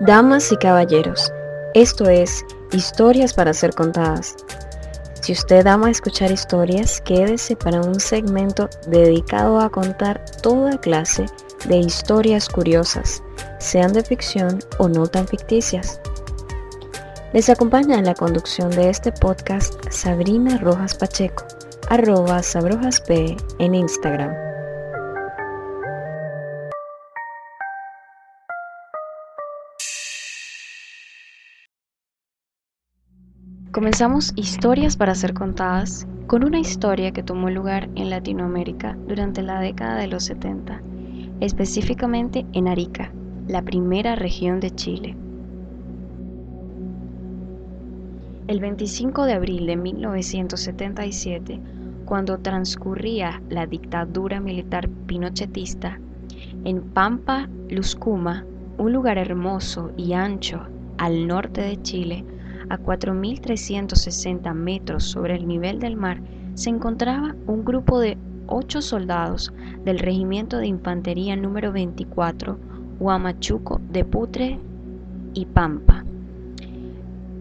[0.00, 1.30] Damas y caballeros,
[1.74, 2.42] esto es
[2.72, 4.34] Historias para ser contadas.
[5.20, 11.26] Si usted ama escuchar historias, quédese para un segmento dedicado a contar toda clase
[11.68, 13.22] de historias curiosas,
[13.58, 16.00] sean de ficción o no tan ficticias.
[17.34, 21.44] Les acompaña en la conducción de este podcast Sabrina Rojas Pacheco,
[21.90, 23.10] arroba sabrojasp
[23.58, 24.49] en Instagram.
[33.72, 39.60] Comenzamos Historias para ser contadas con una historia que tomó lugar en Latinoamérica durante la
[39.60, 40.82] década de los 70,
[41.38, 43.12] específicamente en Arica,
[43.46, 45.16] la primera región de Chile.
[48.48, 51.60] El 25 de abril de 1977,
[52.06, 56.00] cuando transcurría la dictadura militar pinochetista,
[56.64, 58.44] en Pampa, Luscuma,
[58.78, 60.66] un lugar hermoso y ancho
[60.98, 62.24] al norte de Chile,
[62.70, 66.22] a 4.360 metros sobre el nivel del mar,
[66.54, 69.52] se encontraba un grupo de ocho soldados
[69.84, 72.58] del Regimiento de Infantería número 24,
[72.98, 74.58] Huamachuco de Putre
[75.34, 76.04] y Pampa.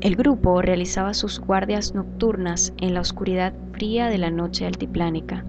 [0.00, 5.44] El grupo realizaba sus guardias nocturnas en la oscuridad fría de la noche altiplánica.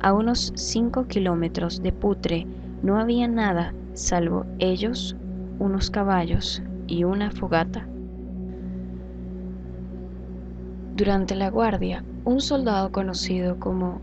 [0.00, 2.46] A unos 5 kilómetros de Putre
[2.82, 5.16] no había nada salvo ellos,
[5.58, 7.86] unos caballos y una fogata.
[10.94, 14.02] Durante la guardia, un soldado conocido como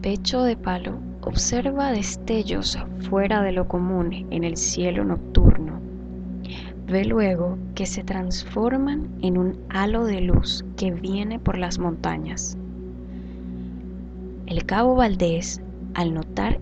[0.00, 2.78] Pecho de Palo observa destellos
[3.10, 5.80] fuera de lo común en el cielo nocturno.
[6.86, 12.56] Ve luego que se transforman en un halo de luz que viene por las montañas.
[14.46, 15.60] El cabo Valdés,
[15.92, 16.58] al notar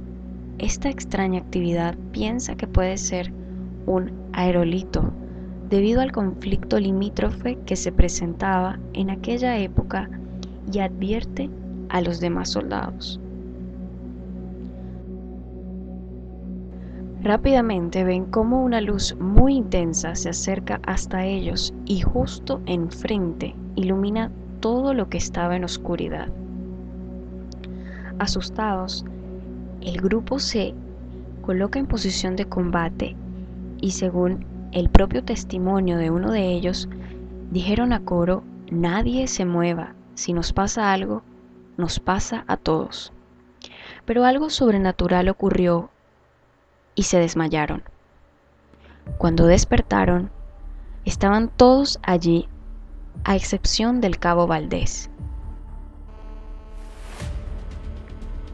[0.59, 3.33] esta extraña actividad, piensa que puede ser
[3.87, 5.13] un aerolito
[5.73, 10.11] debido al conflicto limítrofe que se presentaba en aquella época
[10.71, 11.49] y advierte
[11.89, 13.19] a los demás soldados.
[17.23, 24.31] Rápidamente ven cómo una luz muy intensa se acerca hasta ellos y justo enfrente ilumina
[24.61, 26.29] todo lo que estaba en oscuridad.
[28.19, 29.07] Asustados,
[29.81, 30.75] el grupo se
[31.41, 33.17] coloca en posición de combate
[33.81, 36.89] y según el propio testimonio de uno de ellos,
[37.51, 41.23] dijeron a coro, nadie se mueva, si nos pasa algo,
[41.77, 43.13] nos pasa a todos.
[44.07, 45.91] Pero algo sobrenatural ocurrió
[46.95, 47.83] y se desmayaron.
[49.19, 50.31] Cuando despertaron,
[51.05, 52.49] estaban todos allí,
[53.25, 55.11] a excepción del cabo Valdés.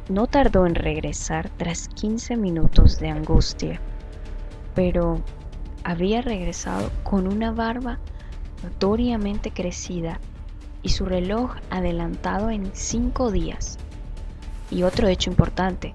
[0.09, 3.81] No tardó en regresar tras 15 minutos de angustia,
[4.75, 5.21] pero
[5.89, 7.99] había regresado con una barba
[8.63, 10.21] notoriamente crecida
[10.83, 13.79] y su reloj adelantado en cinco días.
[14.71, 15.95] Y otro hecho importante,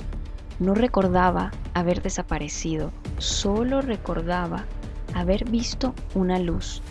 [0.58, 4.66] no recordaba haber desaparecido, solo recordaba
[5.14, 6.82] haber visto una luz,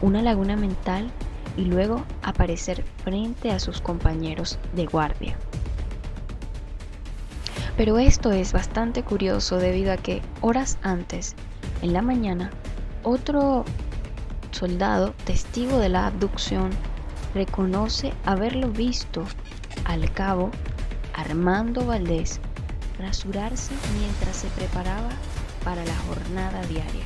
[0.00, 1.10] una laguna mental
[1.58, 5.36] y luego aparecer frente a sus compañeros de guardia.
[7.76, 11.36] Pero esto es bastante curioso debido a que horas antes
[11.84, 12.50] en la mañana,
[13.02, 13.62] otro
[14.52, 16.70] soldado, testigo de la abducción,
[17.34, 19.22] reconoce haberlo visto
[19.84, 20.50] al cabo
[21.12, 22.40] Armando Valdés
[22.98, 25.10] rasurarse mientras se preparaba
[25.62, 27.04] para la jornada diaria.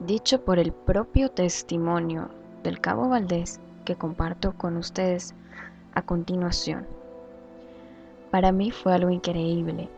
[0.00, 2.28] Dicho por el propio testimonio
[2.64, 5.36] del cabo Valdés que comparto con ustedes
[5.98, 6.86] a continuación.
[8.30, 9.88] Para mí fue algo increíble.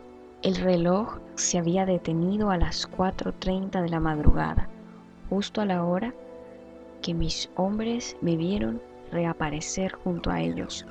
[0.41, 4.67] El reloj se había detenido a las 4.30 de la madrugada,
[5.29, 6.13] justo a la hora
[7.03, 8.81] que mis hombres me vieron
[9.11, 10.87] reaparecer junto a ellos.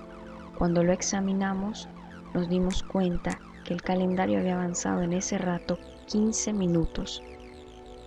[0.56, 1.88] Cuando lo examinamos,
[2.32, 7.20] nos dimos cuenta que el calendario había avanzado en ese rato 15 minutos,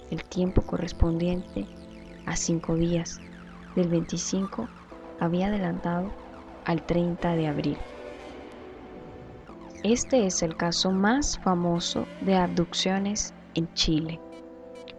[0.10, 1.66] el tiempo correspondiente
[2.26, 3.20] a 5 días.
[3.76, 4.70] Del 25
[5.20, 6.23] había adelantado
[6.66, 7.78] al 30 de abril.
[9.84, 14.20] Este es el caso más famoso de abducciones en Chile,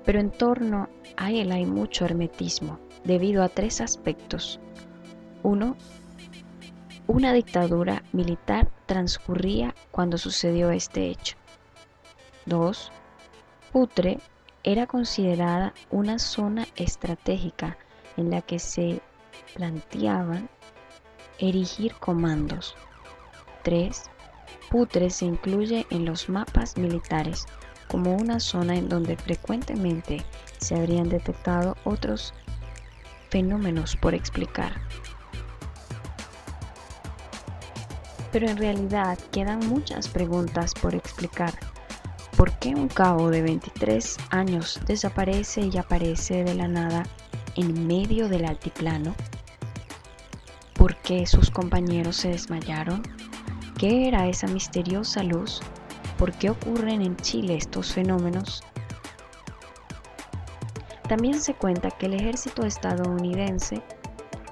[0.05, 4.61] pero en torno a él hay mucho hermetismo debido a tres aspectos.
[5.43, 5.77] Uno,
[7.07, 11.37] una dictadura militar transcurría cuando sucedió este hecho.
[12.47, 12.93] Dos,
[13.73, 14.19] Putre
[14.65, 17.77] era considerada una zona estratégica
[18.17, 19.01] en la que se
[19.55, 20.49] planteaban
[21.39, 22.75] erigir comandos.
[23.65, 24.11] 23,
[24.71, 27.47] Putre se incluye en los mapas militares
[27.89, 30.25] como una zona en donde frecuentemente
[30.59, 32.35] se habrían detectado otros
[33.31, 34.81] fenómenos por explicar.
[38.33, 41.55] Pero en realidad quedan muchas preguntas por explicar.
[42.37, 47.05] ¿Por qué un cabo de 23 años desaparece y aparece de la nada
[47.55, 49.15] en medio del altiplano?
[50.85, 53.01] ¿Por qué sus compañeros se desmayaron?
[53.79, 55.63] ¿Qué era esa misteriosa luz?
[56.19, 58.63] ¿Por qué ocurren en Chile estos fenómenos?
[61.09, 63.83] También se cuenta que el ejército estadounidense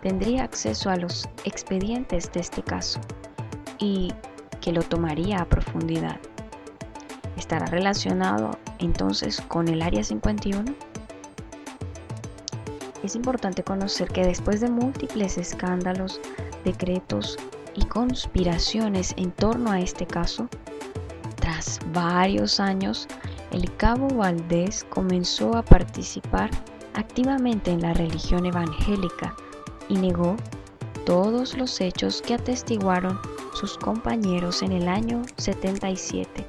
[0.01, 2.99] tendría acceso a los expedientes de este caso
[3.79, 4.11] y
[4.63, 6.19] que lo tomaría a profundidad.
[7.37, 10.75] ¿Estará relacionado entonces con el Área 51?
[13.03, 16.21] Es importante conocer que después de múltiples escándalos,
[16.65, 17.37] decretos
[17.75, 20.49] y conspiraciones en torno a este caso,
[21.37, 23.09] tras varios años,
[23.51, 26.51] el cabo Valdés comenzó a participar
[26.95, 29.35] activamente en la religión evangélica
[29.89, 30.37] y negó
[31.05, 33.19] todos los hechos que atestiguaron
[33.55, 36.47] sus compañeros en el año 77.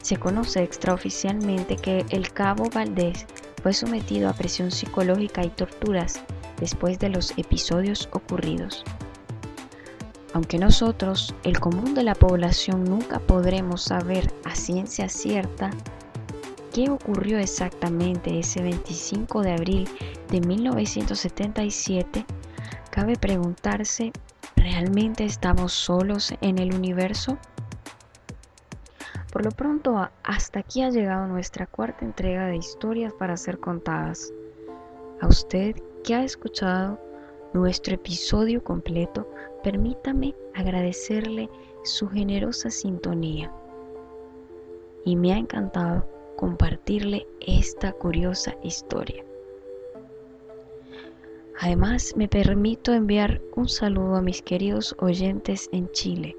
[0.00, 3.26] Se conoce extraoficialmente que el cabo Valdés
[3.62, 6.20] fue sometido a presión psicológica y torturas
[6.58, 8.84] después de los episodios ocurridos.
[10.32, 15.70] Aunque nosotros, el común de la población, nunca podremos saber a ciencia cierta
[16.72, 19.88] qué ocurrió exactamente ese 25 de abril
[20.30, 22.24] de 1977,
[22.90, 24.12] cabe preguntarse,
[24.54, 27.38] ¿realmente estamos solos en el universo?
[29.40, 34.34] Por lo pronto, hasta aquí ha llegado nuestra cuarta entrega de historias para ser contadas.
[35.22, 37.00] A usted que ha escuchado
[37.54, 39.26] nuestro episodio completo,
[39.64, 41.48] permítame agradecerle
[41.84, 43.50] su generosa sintonía.
[45.06, 49.24] Y me ha encantado compartirle esta curiosa historia.
[51.60, 56.36] Además, me permito enviar un saludo a mis queridos oyentes en Chile.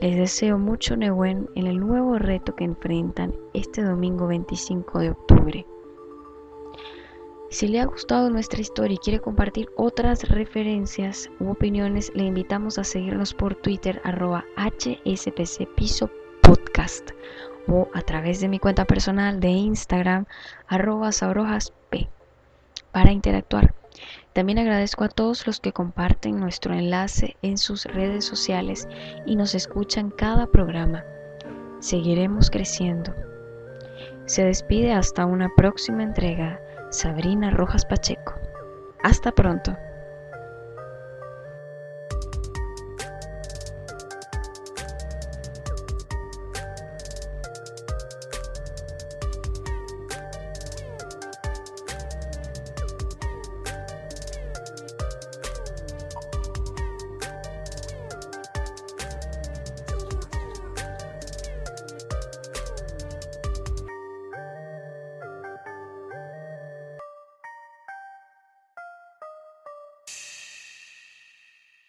[0.00, 5.66] Les deseo mucho Nehuen en el nuevo reto que enfrentan este domingo 25 de octubre.
[7.50, 12.78] Si le ha gustado nuestra historia y quiere compartir otras referencias u opiniones, le invitamos
[12.78, 15.68] a seguirnos por Twitter arroba HSPC
[16.40, 17.10] Podcast
[17.68, 20.24] o a través de mi cuenta personal de Instagram
[20.66, 21.74] arroba sabrojasp
[22.92, 23.79] para interactuar.
[24.32, 28.86] También agradezco a todos los que comparten nuestro enlace en sus redes sociales
[29.26, 31.04] y nos escuchan cada programa.
[31.80, 33.14] Seguiremos creciendo.
[34.26, 36.60] Se despide hasta una próxima entrega
[36.90, 38.34] Sabrina Rojas Pacheco.
[39.02, 39.76] Hasta pronto.